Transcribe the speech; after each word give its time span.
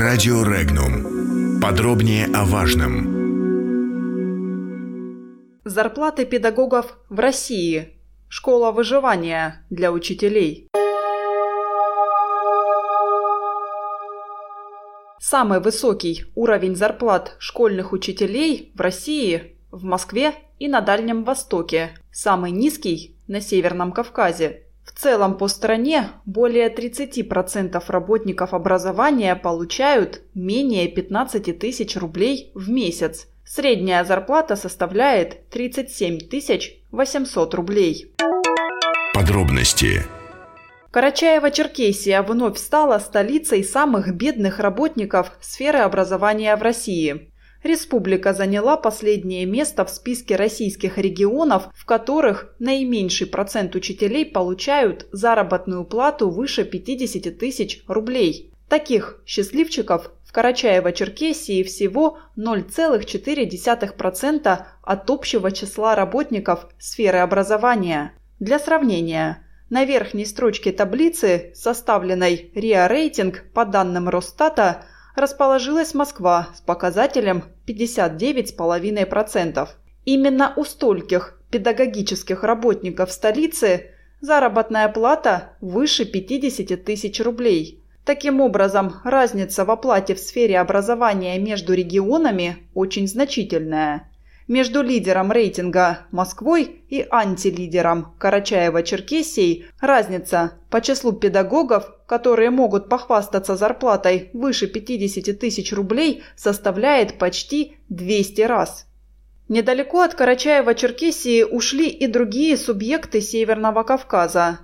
Радио 0.00 0.42
Регнум. 0.44 1.60
Подробнее 1.60 2.24
о 2.32 2.46
важном. 2.46 3.04
Зарплаты 5.62 6.24
педагогов 6.24 6.96
в 7.10 7.18
России. 7.18 7.98
Школа 8.26 8.72
выживания 8.72 9.66
для 9.68 9.92
учителей. 9.92 10.68
Самый 15.18 15.60
высокий 15.60 16.24
уровень 16.34 16.76
зарплат 16.76 17.36
школьных 17.38 17.92
учителей 17.92 18.72
в 18.74 18.80
России, 18.80 19.58
в 19.70 19.84
Москве 19.84 20.32
и 20.58 20.68
на 20.68 20.80
Дальнем 20.80 21.24
Востоке. 21.24 21.90
Самый 22.10 22.52
низкий– 22.52 23.18
на 23.26 23.42
Северном 23.42 23.92
Кавказе. 23.92 24.62
В 24.92 24.98
целом 25.00 25.38
по 25.38 25.46
стране 25.46 26.08
более 26.26 26.68
30% 26.68 27.80
работников 27.86 28.52
образования 28.52 29.36
получают 29.36 30.22
менее 30.34 30.88
15 30.88 31.58
тысяч 31.58 31.96
рублей 31.96 32.50
в 32.54 32.68
месяц. 32.68 33.28
Средняя 33.44 34.04
зарплата 34.04 34.56
составляет 34.56 35.48
37 35.50 36.18
800 36.90 37.54
рублей. 37.54 38.12
Подробности 39.14 40.02
Карачаево-Черкесия 40.92 42.20
вновь 42.22 42.58
стала 42.58 42.98
столицей 42.98 43.62
самых 43.62 44.12
бедных 44.12 44.58
работников 44.58 45.38
сферы 45.40 45.78
образования 45.78 46.56
в 46.56 46.62
России. 46.62 47.29
Республика 47.62 48.32
заняла 48.32 48.78
последнее 48.78 49.44
место 49.44 49.84
в 49.84 49.90
списке 49.90 50.36
российских 50.36 50.96
регионов, 50.96 51.64
в 51.74 51.84
которых 51.84 52.54
наименьший 52.58 53.26
процент 53.26 53.74
учителей 53.74 54.24
получают 54.24 55.06
заработную 55.12 55.84
плату 55.84 56.30
выше 56.30 56.64
50 56.64 57.36
тысяч 57.38 57.82
рублей. 57.86 58.54
Таких 58.68 59.20
счастливчиков 59.26 60.10
в 60.24 60.32
Карачаево-Черкесии 60.32 61.62
всего 61.64 62.16
0,4% 62.36 64.58
от 64.82 65.10
общего 65.10 65.50
числа 65.50 65.94
работников 65.96 66.68
сферы 66.78 67.18
образования. 67.18 68.14
Для 68.38 68.58
сравнения, 68.58 69.44
на 69.70 69.84
верхней 69.84 70.24
строчке 70.24 70.72
таблицы, 70.72 71.52
составленной 71.54 72.50
РИА 72.54 72.88
рейтинг 72.88 73.44
по 73.52 73.64
данным 73.64 74.08
Росстата, 74.08 74.84
расположилась 75.20 75.94
Москва 75.94 76.48
с 76.54 76.60
показателем 76.60 77.44
59,5%. 77.66 79.68
Именно 80.04 80.52
у 80.56 80.64
стольких 80.64 81.40
педагогических 81.50 82.42
работников 82.42 83.12
столицы 83.12 83.92
заработная 84.20 84.88
плата 84.88 85.52
выше 85.60 86.04
50 86.04 86.84
тысяч 86.84 87.20
рублей. 87.20 87.84
Таким 88.04 88.40
образом, 88.40 88.96
разница 89.04 89.64
в 89.64 89.70
оплате 89.70 90.16
в 90.16 90.18
сфере 90.18 90.58
образования 90.58 91.38
между 91.38 91.74
регионами 91.74 92.56
очень 92.74 93.06
значительная 93.06 94.09
между 94.50 94.82
лидером 94.82 95.30
рейтинга 95.30 96.08
Москвой 96.10 96.82
и 96.88 97.06
антилидером 97.08 98.16
Карачаево-Черкесией 98.18 99.66
разница 99.80 100.54
по 100.70 100.80
числу 100.80 101.12
педагогов, 101.12 101.84
которые 102.06 102.50
могут 102.50 102.88
похвастаться 102.88 103.54
зарплатой 103.54 104.30
выше 104.32 104.66
50 104.66 105.38
тысяч 105.38 105.72
рублей, 105.72 106.24
составляет 106.34 107.16
почти 107.16 107.76
200 107.90 108.40
раз. 108.40 108.86
Недалеко 109.48 110.00
от 110.00 110.14
Карачаева-Черкесии 110.14 111.44
ушли 111.44 111.88
и 111.88 112.08
другие 112.08 112.56
субъекты 112.56 113.20
Северного 113.20 113.84
Кавказа. 113.84 114.58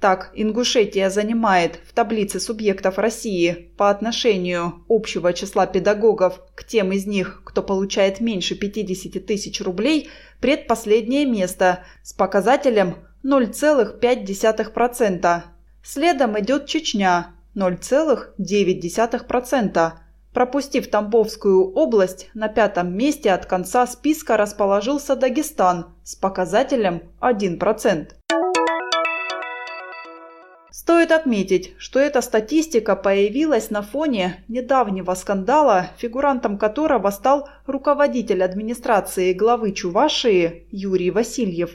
Так, 0.00 0.32
Ингушетия 0.34 1.08
занимает 1.10 1.78
в 1.86 1.92
таблице 1.92 2.40
субъектов 2.40 2.98
России 2.98 3.70
по 3.76 3.90
отношению 3.90 4.82
общего 4.88 5.34
числа 5.34 5.66
педагогов 5.66 6.40
к 6.54 6.64
тем 6.64 6.92
из 6.92 7.04
них, 7.06 7.42
кто 7.44 7.62
получает 7.62 8.20
меньше 8.20 8.54
50 8.54 9.26
тысяч 9.26 9.60
рублей, 9.60 10.08
предпоследнее 10.40 11.26
место 11.26 11.84
с 12.02 12.14
показателем 12.14 12.96
0,5%. 13.22 15.42
Следом 15.82 16.40
идет 16.40 16.64
Чечня– 16.66 17.34
0,9%. 17.54 19.92
Пропустив 20.32 20.88
Тамбовскую 20.88 21.72
область, 21.72 22.30
на 22.34 22.48
пятом 22.48 22.96
месте 22.96 23.32
от 23.32 23.46
конца 23.46 23.84
списка 23.86 24.36
расположился 24.36 25.16
Дагестан 25.16 25.86
с 26.04 26.14
показателем 26.14 27.02
1%. 27.20 28.12
Стоит 30.80 31.12
отметить, 31.12 31.74
что 31.76 32.00
эта 32.00 32.22
статистика 32.22 32.96
появилась 32.96 33.68
на 33.68 33.82
фоне 33.82 34.42
недавнего 34.48 35.12
скандала, 35.12 35.90
фигурантом 35.98 36.56
которого 36.56 37.10
стал 37.10 37.50
руководитель 37.66 38.42
администрации 38.42 39.34
главы 39.34 39.72
Чувашии 39.72 40.64
Юрий 40.70 41.10
Васильев. 41.10 41.72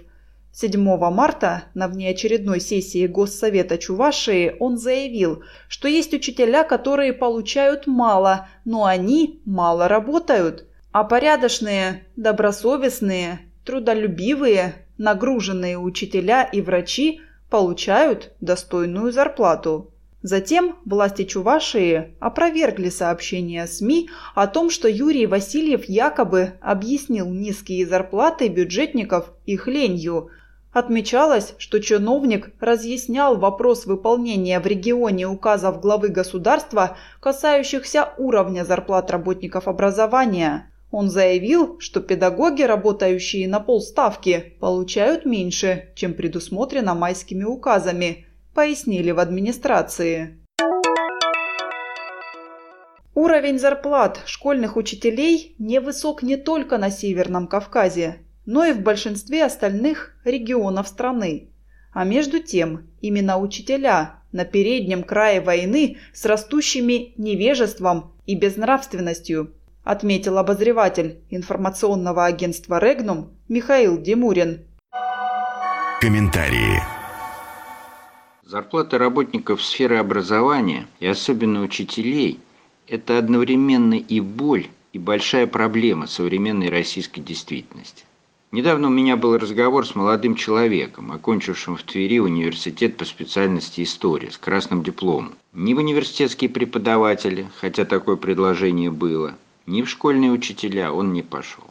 7 0.54 0.82
марта 1.12 1.66
на 1.76 1.88
внеочередной 1.88 2.60
сессии 2.60 3.06
Госсовета 3.06 3.78
Чувашии 3.78 4.56
он 4.60 4.80
заявил, 4.80 5.44
что 5.68 5.88
есть 5.88 6.16
учителя, 6.16 6.64
которые 6.64 7.14
получают 7.14 7.86
мало, 7.86 8.48
но 8.66 8.86
они 8.86 9.40
мало 9.46 9.88
работают, 9.88 10.66
а 10.92 11.04
порядочные, 11.04 12.08
добросовестные, 12.16 13.42
трудолюбивые, 13.66 14.74
нагруженные 14.98 15.78
учителя 15.78 16.42
и 16.42 16.60
врачи– 16.60 17.22
получают 17.56 18.34
достойную 18.42 19.14
зарплату. 19.14 19.90
Затем 20.22 20.76
власти 20.84 21.24
Чувашии 21.24 22.14
опровергли 22.20 22.90
сообщения 22.90 23.66
СМИ 23.66 24.10
о 24.34 24.48
том, 24.48 24.70
что 24.70 24.90
Юрий 24.90 25.26
Васильев 25.26 25.86
якобы 25.86 26.56
объяснил 26.60 27.30
низкие 27.30 27.88
зарплаты 27.88 28.50
бюджетников 28.50 29.32
их 29.46 29.68
ленью. 29.68 30.32
Отмечалось, 30.74 31.56
что 31.58 31.80
чиновник 31.80 32.50
разъяснял 32.60 33.38
вопрос 33.38 33.86
выполнения 33.86 34.60
в 34.60 34.68
регионе 34.68 35.26
указов 35.26 35.80
главы 35.80 36.10
государства, 36.10 36.98
касающихся 37.22 38.10
уровня 38.18 38.66
зарплат 38.66 39.10
работников 39.12 39.70
образования. 39.70 40.70
Он 40.92 41.10
заявил, 41.10 41.80
что 41.80 42.00
педагоги, 42.00 42.64
работающие 42.64 43.48
на 43.48 43.60
полставки, 43.60 44.54
получают 44.60 45.26
меньше, 45.26 45.90
чем 45.96 46.14
предусмотрено 46.14 46.94
майскими 46.94 47.44
указами, 47.44 48.26
пояснили 48.54 49.12
в 49.12 49.20
администрации. 49.20 50.40
Уровень 53.14 53.60
зарплат 53.60 54.22
школьных 54.26 54.76
учителей 54.76 55.56
невысок 55.58 56.22
не 56.22 56.38
только 56.38 56.78
на 56.78 56.92
Северном 56.92 57.48
Кавказе, 57.48 58.18
но 58.46 58.66
и 58.66 58.74
в 58.74 58.82
большинстве 58.82 59.46
остальных 59.46 60.16
регионов 60.24 60.88
страны. 60.88 61.50
А 61.94 62.04
между 62.04 62.40
тем, 62.40 62.90
именно 63.00 63.38
учителя 63.38 64.20
на 64.32 64.44
переднем 64.44 65.04
крае 65.04 65.40
войны 65.40 65.98
с 66.14 66.26
растущими 66.26 67.14
невежеством 67.18 68.14
и 68.26 68.36
безнравственностью 68.36 69.54
отметил 69.86 70.38
обозреватель 70.40 71.20
информационного 71.30 72.26
агентства 72.26 72.80
«Регнум» 72.80 73.30
Михаил 73.48 73.98
Демурин. 74.02 74.66
Комментарии. 76.02 76.82
Зарплата 78.44 78.98
работников 78.98 79.64
сферы 79.64 79.98
образования, 79.98 80.88
и 81.00 81.08
особенно 81.08 81.62
учителей, 81.62 82.40
это 82.88 83.18
одновременно 83.18 83.94
и 83.94 84.20
боль, 84.20 84.68
и 84.92 85.00
большая 85.00 85.48
проблема 85.48 86.08
современной 86.08 86.70
российской 86.70 87.22
действительности. 87.22 88.06
Недавно 88.52 88.88
у 88.88 88.92
меня 88.92 89.18
был 89.18 89.38
разговор 89.38 89.86
с 89.86 89.96
молодым 89.96 90.36
человеком, 90.36 91.12
окончившим 91.12 91.76
в 91.76 91.84
Твери 91.84 92.20
университет 92.20 92.96
по 92.98 93.04
специальности 93.04 93.84
история 93.84 94.32
с 94.32 94.38
красным 94.38 94.82
дипломом. 94.82 95.34
Не 95.54 95.74
в 95.74 95.80
университетские 95.80 96.50
преподаватели, 96.50 97.48
хотя 97.60 97.86
такое 97.86 98.16
предложение 98.16 98.92
было, 98.92 99.36
ни 99.66 99.82
в 99.82 99.90
школьные 99.90 100.32
учителя 100.32 100.94
он 100.94 101.14
не 101.14 101.24
пошел. 101.24 101.64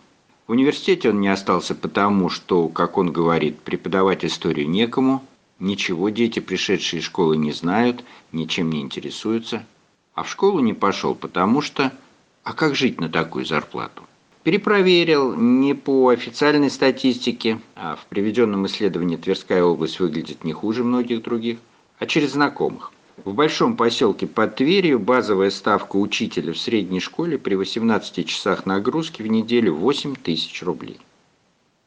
В 0.46 0.52
университете 0.52 1.10
он 1.10 1.20
не 1.20 1.28
остался 1.28 1.74
потому, 1.74 2.28
что, 2.28 2.68
как 2.68 2.98
он 2.98 3.12
говорит, 3.12 3.60
преподавать 3.60 4.24
историю 4.24 4.68
некому, 4.68 5.24
ничего 5.58 6.10
дети, 6.10 6.40
пришедшие 6.40 7.00
из 7.00 7.06
школы, 7.06 7.36
не 7.36 7.52
знают, 7.52 8.04
ничем 8.32 8.70
не 8.70 8.80
интересуются. 8.80 9.64
А 10.14 10.22
в 10.22 10.30
школу 10.30 10.60
не 10.60 10.74
пошел, 10.74 11.14
потому 11.14 11.60
что... 11.60 11.92
А 12.42 12.52
как 12.52 12.74
жить 12.74 13.00
на 13.00 13.08
такую 13.08 13.46
зарплату? 13.46 14.02
Перепроверил 14.42 15.34
не 15.34 15.72
по 15.72 16.08
официальной 16.08 16.70
статистике, 16.70 17.58
а 17.74 17.96
в 17.96 18.04
приведенном 18.06 18.66
исследовании 18.66 19.16
Тверская 19.16 19.64
область 19.64 19.98
выглядит 19.98 20.44
не 20.44 20.52
хуже 20.52 20.84
многих 20.84 21.22
других, 21.22 21.58
а 21.98 22.04
через 22.04 22.32
знакомых. 22.32 22.92
В 23.16 23.32
большом 23.32 23.76
поселке 23.76 24.26
под 24.26 24.56
Тверью 24.56 24.98
базовая 24.98 25.50
ставка 25.50 25.96
учителя 25.96 26.52
в 26.52 26.58
средней 26.58 27.00
школе 27.00 27.38
при 27.38 27.54
18 27.54 28.26
часах 28.26 28.66
нагрузки 28.66 29.22
в 29.22 29.26
неделю 29.26 29.74
8 29.74 30.16
тысяч 30.16 30.62
рублей. 30.62 30.98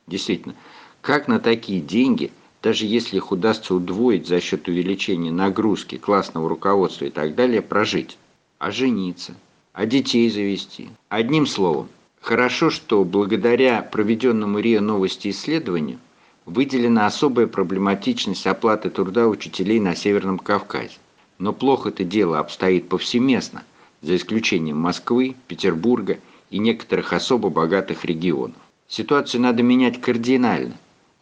Действительно, 0.08 0.56
как 1.02 1.28
на 1.28 1.40
такие 1.40 1.82
деньги, 1.82 2.32
даже 2.64 2.86
если 2.86 3.18
их 3.18 3.32
удастся 3.32 3.76
удвоить 3.76 4.28
за 4.28 4.40
счет 4.40 4.68
увеличения 4.68 5.32
нагрузки, 5.32 5.98
классного 5.98 6.48
руководства 6.48 7.06
и 7.06 7.10
так 7.10 7.36
далее, 7.36 7.62
прожить? 7.62 8.18
А 8.58 8.72
жениться? 8.72 9.36
а 9.78 9.86
детей 9.86 10.28
завести. 10.32 10.90
Одним 11.08 11.46
словом, 11.46 11.88
хорошо, 12.20 12.72
что 12.72 13.04
благодаря 13.04 13.84
проведенному 13.84 14.58
РИА 14.58 14.82
Новости 14.82 15.30
исследованию 15.30 16.00
выделена 16.48 17.06
особая 17.06 17.46
проблематичность 17.46 18.48
оплаты 18.48 18.90
труда 18.90 19.28
учителей 19.28 19.80
на 19.80 19.96
Северном 19.96 20.40
Кавказе. 20.40 20.98
Но 21.40 21.54
плохо 21.54 21.90
это 21.90 22.04
дело 22.04 22.40
обстоит 22.40 22.90
повсеместно, 22.90 23.64
за 24.02 24.16
исключением 24.16 24.78
Москвы, 24.78 25.36
Петербурга 25.48 26.20
и 26.50 26.60
некоторых 26.60 27.14
особо 27.14 27.50
богатых 27.50 28.06
регионов. 28.06 28.58
Ситуацию 28.88 29.42
надо 29.42 29.64
менять 29.64 30.00
кардинально, 30.00 30.78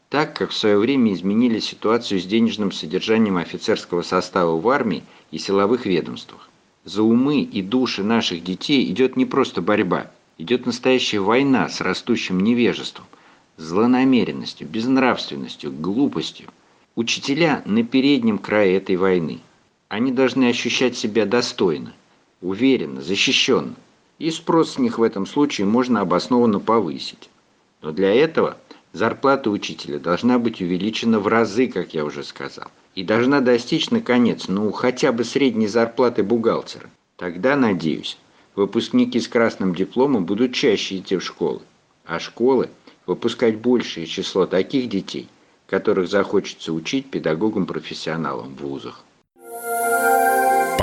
так 0.10 0.36
как 0.36 0.52
в 0.52 0.56
свое 0.56 0.78
время 0.78 1.14
изменили 1.14 1.60
ситуацию 1.60 2.20
с 2.20 2.26
денежным 2.26 2.72
содержанием 2.72 3.38
офицерского 3.38 4.04
состава 4.04 4.60
в 4.60 4.70
армии 4.70 5.04
и 5.32 5.38
силовых 5.38 5.86
ведомствах. 5.86 6.50
За 6.84 7.02
умы 7.02 7.42
и 7.42 7.62
души 7.62 8.04
наших 8.04 8.44
детей 8.44 8.90
идет 8.92 9.18
не 9.18 9.26
просто 9.26 9.62
борьба, 9.62 10.12
идет 10.38 10.68
настоящая 10.68 11.20
война 11.20 11.68
с 11.68 11.82
растущим 11.82 12.40
невежеством, 12.40 13.06
злонамеренностью, 13.58 14.68
безнравственностью, 14.68 15.72
глупостью. 15.72 16.50
Учителя 16.96 17.64
на 17.66 17.84
переднем 17.84 18.38
крае 18.38 18.78
этой 18.78 18.96
войны. 18.98 19.40
Они 19.96 20.12
должны 20.12 20.50
ощущать 20.50 20.98
себя 20.98 21.26
достойно, 21.26 21.94
уверенно, 22.42 23.02
защищенно. 23.02 23.76
И 24.20 24.30
спрос 24.30 24.74
с 24.74 24.78
них 24.78 24.98
в 25.00 25.04
этом 25.04 25.26
случае 25.26 25.68
можно 25.68 26.02
обоснованно 26.02 26.60
повысить. 26.60 27.30
Но 27.82 27.94
для 27.94 28.14
этого 28.14 28.58
зарплата 28.92 29.50
учителя 29.50 29.98
должна 29.98 30.38
быть 30.38 30.60
увеличена 30.60 31.22
в 31.22 31.28
разы, 31.28 31.68
как 31.68 31.94
я 31.94 32.04
уже 32.04 32.26
сказал 32.26 32.68
и 32.94 33.06
должна 33.06 33.40
достичь, 33.40 33.90
наконец, 33.90 34.50
ну, 34.50 34.70
хотя 34.74 35.14
бы 35.14 35.24
средней 35.24 35.68
зарплаты 35.68 36.24
бухгалтера. 36.24 36.90
Тогда, 37.16 37.56
надеюсь, 37.56 38.18
выпускники 38.54 39.22
с 39.22 39.30
красным 39.30 39.74
дипломом 39.74 40.26
будут 40.26 40.54
чаще 40.54 40.98
идти 40.98 41.16
в 41.16 41.24
школы, 41.24 41.62
а 42.04 42.20
школы 42.20 42.70
выпускать 43.06 43.60
большее 43.60 44.08
число 44.08 44.46
таких 44.46 44.90
детей, 44.90 45.30
которых 45.68 46.10
захочется 46.10 46.74
учить 46.74 47.10
педагогам-профессионалам 47.12 48.56
в 48.56 48.62
вузах. 48.62 49.06